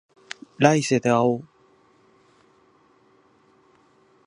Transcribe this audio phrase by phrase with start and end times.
[0.57, 1.47] 来世で会おう